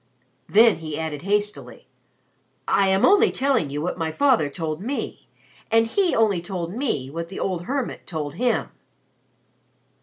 [0.49, 1.87] Then he added hastily,
[2.67, 5.29] "I am only telling you what my father told me,
[5.69, 8.69] and he only told me what the old hermit told him."